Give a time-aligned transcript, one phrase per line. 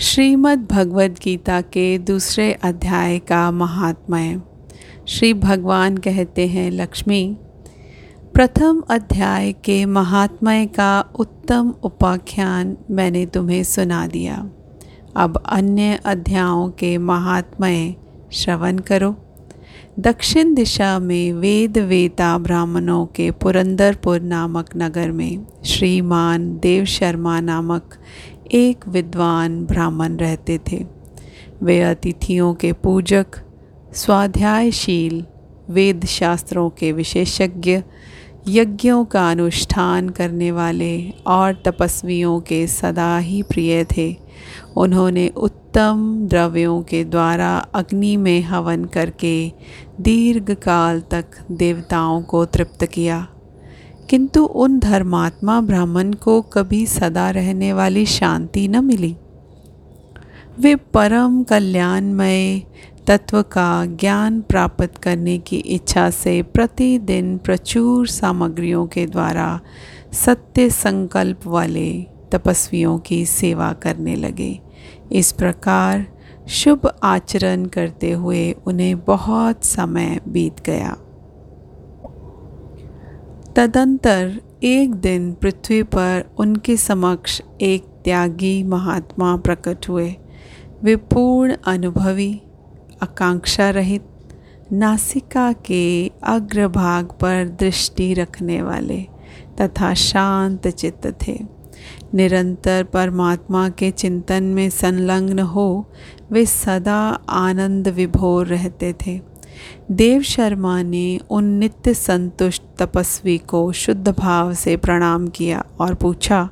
[0.00, 4.40] श्रीमद् भगवद गीता के दूसरे अध्याय का महात्मय।
[5.08, 7.36] श्री भगवान कहते हैं, लक्ष्मी,
[8.34, 14.50] प्रथम अध्याय के महात्मय का उत्तम उपाख्यान मैंने तुम्हें सुना दिया।
[15.16, 17.94] अब अन्य अध्यायों के महात्मय
[18.32, 19.16] श्रवण करो।
[19.98, 27.94] दक्षिण दिशा में वेद वेता ब्राह्मणों के पुरंदरपुर नामक नगर में श्रीमान देव शर्मा नामक
[28.52, 30.86] एक विद्वान ब्राह्मण रहते थे।
[31.62, 33.26] वे अतिथियों के पूजक,
[33.94, 35.24] स्वाध्यायशील
[35.70, 37.82] वेद शास्त्रों के विशेषज्ञ,
[38.48, 44.16] यज्ञों का अनुष्ठान करने वाले और तपस्वियों के सदा ही प्रिय थे।
[44.76, 49.52] उन्होंने उत्तम द्रव्यों के द्वारा अग्नि में हवन करके
[50.00, 53.28] दीर्घ काल तक देवताओं को तृप्त किया।
[54.10, 59.16] किंतु उन धर्मात्मा ब्राह्मण को कभी सदा रहने वाली शांति न मिली।
[60.60, 62.62] वे परम कल्याणमय
[63.06, 69.60] तत्व का ज्ञान प्राप्त करने की इच्छा से प्रतिदिन प्रचुर सामग्रियों के द्वारा
[70.12, 74.60] सत्य संकल्प वाले तपस्वियों की सेवा करने लगे।
[75.12, 76.06] इस प्रकार
[76.48, 80.96] शुभ आचरण करते हुए उन्हें बहुत समय बीत गया।
[83.56, 90.16] तदंतर एक दिन पृथ्वी पर उनके समक्ष एक त्यागी महात्मा प्रकट हुए।
[90.82, 92.42] वे पूर्ण अनुभवी
[93.02, 94.04] आकांक्षा रहित
[94.72, 99.06] नासिका के अग्रभाग पर दृष्टि रखने वाले
[99.60, 101.38] तथा शांत चित्त थे।
[102.14, 105.90] निरंतर परमात्मा के चिंतन में संलग्न हो,
[106.30, 109.29] वे सदा आनंद विभोर रहते थे।
[109.90, 116.50] देव शर्मा ने उन नित्य संतुष्ट तपस्वी को शुद्ध भाव से प्रणाम किया और पूछा,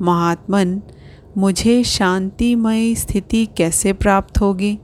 [0.00, 0.82] महात्मन,
[1.36, 4.78] मुझे शांतिमय स्थिति कैसे प्राप्त होगी?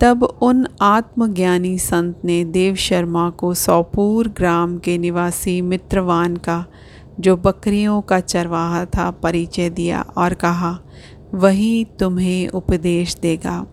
[0.00, 6.66] तब उन आत्मज्ञानी संत ने देव शर्मा को सौपूर ग्राम के निवासी मित्रवान का,
[7.20, 10.78] जो बकरियों का चरवाहा था, परिचय दिया और कहा,
[11.34, 13.66] वही तुम्हें उपदेश देगा।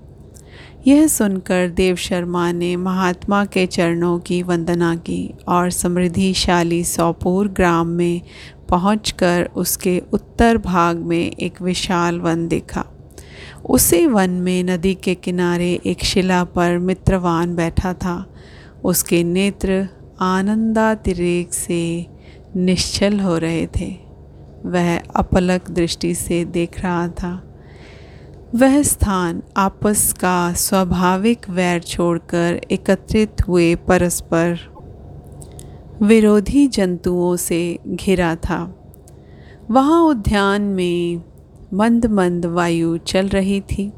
[0.87, 7.87] यह सुनकर देव शर्मा ने महात्मा के चरणों की वंदना की और समृद्धिशाली सौपूर ग्राम
[7.87, 8.21] में
[8.69, 12.85] पहुंचकर उसके उत्तर भाग में एक विशाल वन देखा।
[13.69, 18.33] उसी वन में नदी के किनारे एक शिला पर मित्रवान बैठा था।
[18.83, 19.87] उसके नेत्र
[20.19, 22.05] आनंदातिरेक से
[22.55, 23.97] निश्चल हो रहे थे।
[24.65, 27.54] वह अपलक दृष्टि से देख रहा था।
[28.55, 34.59] वह स्थान आपस का स्वाभाविक वैर छोड़कर एकत्रित हुए परस्पर
[36.01, 38.59] विरोधी जंतुओं से घिरा था।
[39.71, 41.21] वहाँ उद्यान में
[41.73, 43.91] मंद मंद वायु चल रही थी।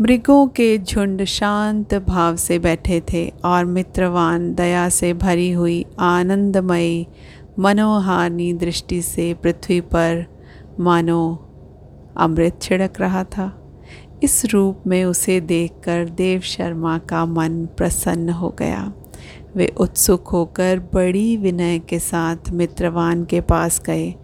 [0.00, 7.06] मृगों के झुंड शांत भाव से बैठे थे और मित्रवान दया से भरी हुई आनंदमयी
[7.58, 10.24] मनोहानी दृष्टि से पृथ्वी पर
[10.80, 11.52] मानो
[12.16, 13.65] अमृत छिड़क रहा था।
[14.22, 18.92] इस रूप में उसे देखकर देव शर्मा का मन प्रसन्न हो गया।
[19.56, 24.14] वे उत्सुक होकर बड़ी विनय के साथ मित्रवान के पास गए।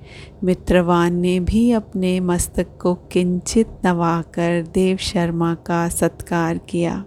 [0.44, 7.04] मित्रवान ने भी अपने मस्तक को किंचित नवाकर देव शर्मा का सत्कार किया।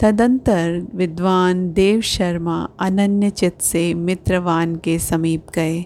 [0.00, 5.84] तदंतर विद्वान देव शर्मा अनन्य चित से मित्रवान के समीप गए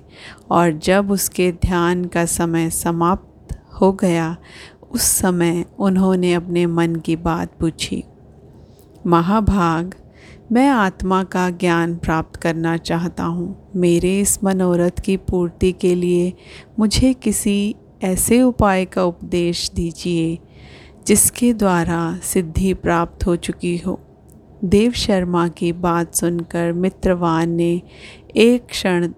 [0.51, 3.33] और जब उसके ध्यान का समय समाप्त
[3.81, 4.37] हो गया
[4.97, 8.03] उस समय उन्होंने अपने मन की बात पूछी,
[9.07, 9.95] महाभाग,
[10.53, 16.33] मैं आत्मा का ज्ञान प्राप्त करना चाहता हूँ। मेरे इस मनोरथ की पूर्ति के लिए
[16.79, 17.75] मुझे किसी
[18.05, 20.39] ऐसे उपाय का उपदेश दीजिए,
[21.07, 24.01] जिसके द्वारा सिद्धि प्राप्त हो चुकी हो।
[24.65, 27.83] देव शर्मा की बात सुनकर मित्रवान ने
[28.37, 29.09] एक क्षण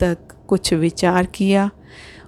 [0.00, 0.18] तक
[0.48, 1.70] कुछ विचार किया,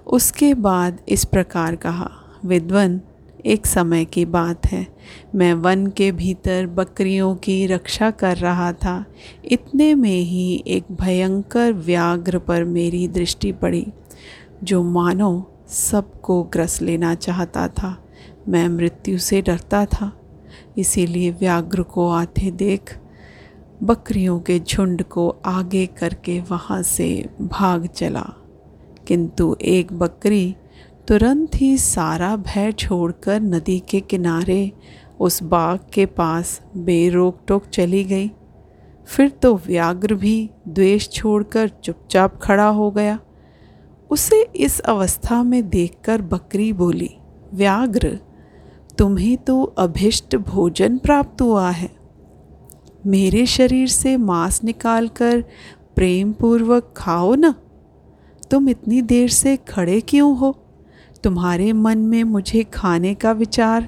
[0.07, 2.11] उसके बाद इस प्रकार कहा
[2.45, 3.01] विद्वन
[3.45, 4.87] एक समय की बात है।
[5.35, 9.05] मैं वन के भीतर बकरियों की रक्षा कर रहा था।
[9.45, 13.87] इतने में ही एक भयंकर व्याघ्र पर मेरी दृष्टि पड़ी,
[14.63, 18.05] जो मानो सबको ग्रस लेना चाहता था।
[18.47, 20.19] मैं मृत्यु से डरता था,
[20.77, 22.97] इसीलिए व्याघ्र को आते देख,
[23.83, 28.29] बकरियों के झुंड को आगे करके वहाँ से भाग चला।
[29.07, 30.55] किंतु एक बकरी
[31.07, 34.71] तुरंत ही सारा भय छोड़कर नदी के किनारे
[35.19, 38.31] उस बाग के पास बेरोक टोक चली गई।
[39.07, 43.19] फिर तो व्याघ्र भी द्वेष छोड़कर चुपचाप खड़ा हो गया।
[44.11, 47.09] उसे इस अवस्था में देखकर बकरी बोली,
[47.53, 48.19] व्याघ्र,
[48.97, 51.89] तुम्हें तो अभिष्ट भोजन प्राप्त हुआ है।
[53.05, 55.41] मेरे शरीर से मांस निकालकर
[55.95, 57.55] प्रेम पूर्वक खाओ ना।
[58.51, 60.55] तुम इतनी देर से खड़े क्यों हो?
[61.25, 63.87] तुम्हारे मन में मुझे खाने का विचार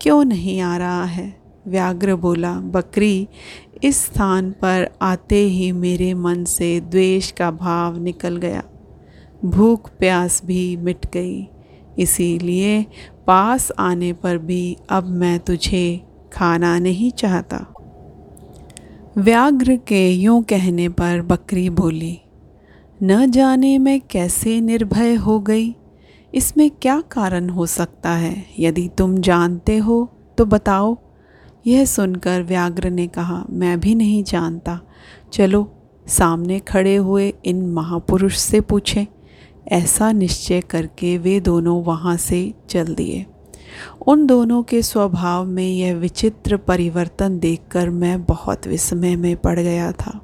[0.00, 1.34] क्यों नहीं आ रहा है?
[1.68, 3.28] व्याघ्र बोला, बकरी,
[3.84, 8.62] इस स्थान पर आते ही मेरे मन से द्वेष का भाव निकल गया।
[9.44, 11.46] भूख प्यास भी मिट गई,
[11.98, 12.82] इसीलिए
[13.26, 16.00] पास आने पर भी अब मैं तुझे
[16.32, 17.66] खाना नहीं चाहता।
[19.18, 22.18] व्याघ्र के यूँ कहने पर बकरी बोली,
[23.02, 25.74] न जाने मैं कैसे निर्भय हो गई
[26.34, 28.46] इसमें क्या कारण हो सकता है?
[28.58, 30.96] यदि तुम जानते हो तो बताओ।
[31.66, 34.80] यह सुनकर व्याघ्र ने कहा, मैं भी नहीं जानता।
[35.32, 35.72] चलो,
[36.06, 39.06] सामने खड़े हुए इन महापुरुष से पूछें।
[39.68, 43.26] ऐसा निश्चय करके वे दोनों वहाँ से चल दिए।
[44.06, 49.92] उन दोनों के स्वभाव में यह विचित्र परिवर्तन देखकर मैं बहुत विस्मय में पड़ गया
[49.92, 50.20] था।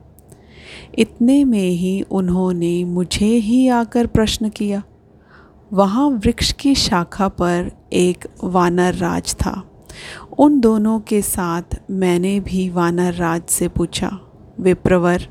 [0.98, 4.82] इतने में ही उन्होंने मुझे ही आकर प्रश्न किया।
[5.72, 9.62] वहाँ वृक्ष की शाखा पर एक वानर राज था।
[10.38, 14.18] उन दोनों के साथ मैंने भी वानर राज से पूछा,
[14.60, 15.26] विप्रवर,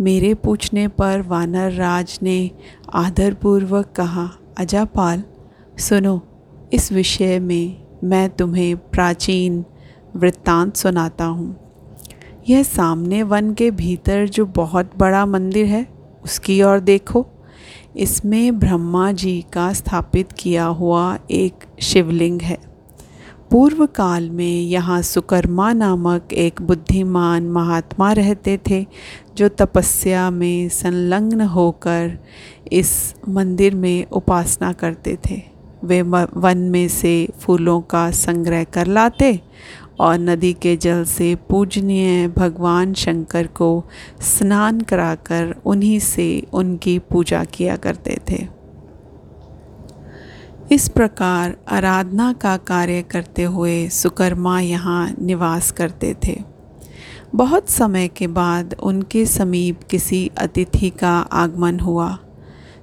[0.00, 2.50] मेरे पूछने पर वानर राज ने
[2.94, 5.22] आदरपूर्वक कहा, अजापाल,
[5.78, 6.20] सुनो,
[6.72, 9.64] इस विषय में मैं तुम्हें प्राचीन
[10.16, 11.56] वृत्तांत सुनाता हूँ।
[12.48, 15.86] यह सामने वन के भीतर जो बहुत बड़ा मंदिर है,
[16.24, 17.26] उसकी ओर देखो।
[17.96, 22.58] इसमें ब्रह्मा जी का स्थापित किया हुआ एक शिवलिंग है।
[23.50, 28.86] पूर्व काल में यहाँ सुकर्मा नामक एक बुद्धिमान महात्मा रहते थे,
[29.36, 32.18] जो तपस्या में संलग्न होकर
[32.72, 35.42] इस मंदिर में उपासना करते थे।
[35.84, 39.40] वे वन में से फूलों का संग्रह कर लाते
[40.00, 43.84] और नदी के जल से पूजनीय भगवान शंकर को
[44.20, 48.46] स्नान कराकर उन्हीं से उनकी पूजा किया करते थे।
[50.72, 56.42] इस प्रकार आराधना का कार्य करते हुए सुकर्मा यहाँ निवास करते थे।
[57.34, 62.18] बहुत समय के बाद उनके समीप किसी अतिथि का आगमन हुआ।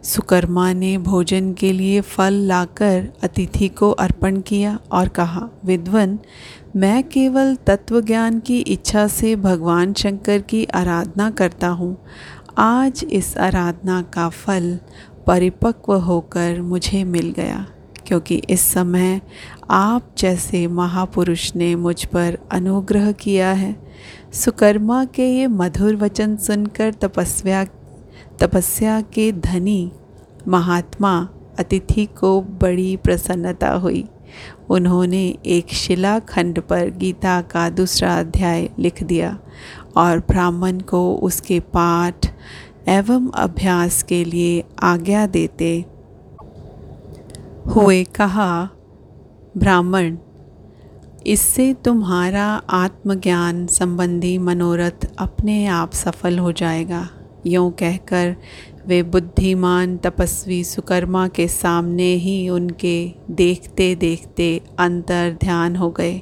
[0.04, 6.18] सुकर्मा ने भोजन के लिए फल लाकर अतिथि को अर्पण किया और कहा, विद्वन,
[6.76, 11.96] मैं केवल तत्व ज्ञान की इच्छा से भगवान शंकर की आराधना करता हूँ।
[12.58, 14.78] आज इस आराधना का फल
[15.28, 17.66] परिपक्व होकर मुझे मिल गया,
[18.08, 19.20] क्योंकि इस समय
[19.70, 23.76] आप जैसे महापुरुष ने मुझ पर अनुग्रह किया है।
[24.34, 27.64] सुकर्मा के ये मधुर वचन सुनकर तपस्या
[28.42, 29.92] तपस्या के धनी
[30.48, 31.30] महात्मा
[31.60, 34.08] अतिथि को बड़ी प्रसन्नता हुई।
[34.70, 39.40] उन्होंने एक शिला खंड पर गीता का दूसरा अध्याय लिख दिया
[39.98, 42.26] और ब्राह्मण को उसके पाठ
[42.88, 45.86] एवं अभ्यास के लिए आज्ञा देते
[47.76, 48.70] हुए कहा,
[49.58, 50.18] ब्राह्मण,
[51.28, 57.10] इससे तुम्हारा आत्मज्ञान संबंधी मनोरथ अपने आप सफल हो जाएगा।
[57.48, 58.36] यूँ कहकर
[58.88, 66.22] वे बुद्धिमान तपस्वी सुकर्मा के सामने ही उनके देखते देखते अंतर ध्यान हो गए।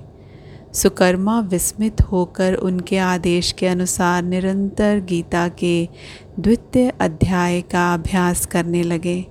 [0.73, 5.90] सुकर्मा विस्मित होकर उनके आदेश के अनुसार निरंतर गीता के
[6.40, 9.26] द्वितीय अध्याय का अभ्यास करने लगे।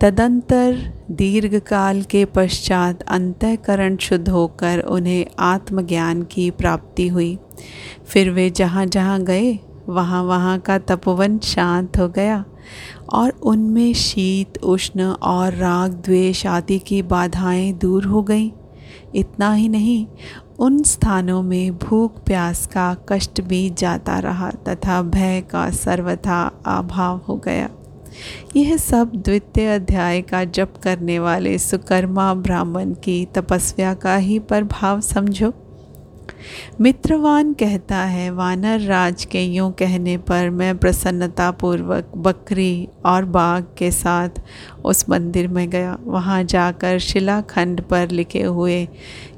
[0.00, 7.38] तदंतर दीर्घकाल के पश्चात अंतकरण शुद्ध होकर उन्हें आत्मज्ञान की प्राप्ति हुई।
[8.06, 12.44] फिर वे जहाँ जहाँ गए वहाँ वहाँ का तपोवन शांत हो गया
[13.12, 18.50] और उनमें शीत, उष्ण और राग, द्वेष आदि की बाधाएँ दूर हो गईं।
[19.14, 20.06] इतना ही नहीं,
[20.58, 27.20] उन स्थानों में भूख, प्यास का कष्ट भी जाता रहा तथा भय का सर्वथा अभाव
[27.28, 27.68] हो गया।
[28.56, 35.00] यह सब द्वितीय अध्याय का जप करने वाले सुकर्मा ब्राह्मण की तपस्या का ही प्रभाव
[35.00, 35.52] समझो।
[36.80, 43.90] मित्रवान कहता है, वानर राज के यूँ कहने पर मैं प्रसन्नतापूर्वक बकरी और बाघ के
[43.90, 44.28] साथ
[44.84, 48.88] उस मंदिर में गया। वहाँ जाकर शिलाखंड पर लिखे हुए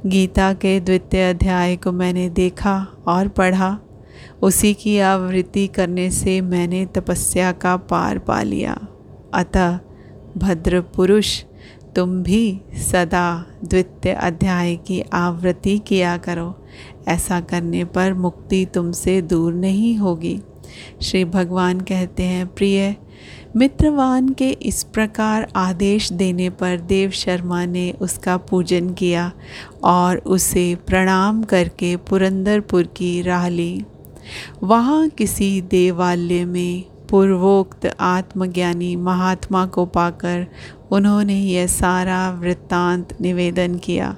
[0.06, 3.78] गीता के द्वितीय अध्याय को मैंने देखा और पढ़ा।
[4.42, 8.78] उसी की आवृत्ति करने से मैंने तपस्या का पार पा लिया।
[9.34, 9.78] अतः
[10.36, 11.42] भद्र पुरुष
[11.96, 16.64] तुम भी सदा द्वितीय अध्याय की आवृत्ति किया करो।
[17.08, 20.40] ऐसा करने पर मुक्ति तुमसे दूर नहीं होगी।
[21.02, 22.96] श्री भगवान कहते हैं, प्रिय,
[23.56, 29.32] मित्रवान के इस प्रकार आदेश देने पर देव शर्मा ने उसका पूजन किया
[29.84, 33.84] और उसे प्रणाम करके पुरंदरपुर की राह ली।
[34.62, 40.46] वहाँ किसी देवालय में पूर्वोक्त आत्मज्ञानी महात्मा को पाकर
[40.90, 44.16] उन्होंने यह सारा वृत्तांत निवेदन किया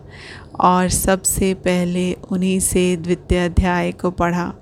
[0.61, 4.53] और सबसे पहले उन्हीं से द्वितीय अध्याय को पढ़ा।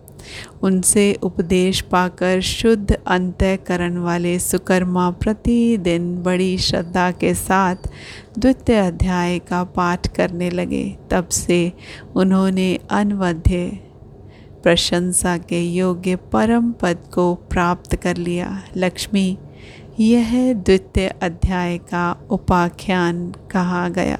[0.62, 7.76] उनसे उपदेश पाकर शुद्ध अंतकरण वाले सुकर्मा प्रतिदिन बड़ी श्रद्धा के साथ
[8.38, 11.72] द्वितीय अध्याय का पाठ करने लगे। तब से
[12.16, 13.78] उन्होंने अनवध्य
[14.62, 19.38] प्रशंसा के योग्य परम पद को प्राप्त कर लिया। लक्ष्मी,
[20.00, 24.18] यह द्वितीय अध्याय का उपाख्यान कहा गया।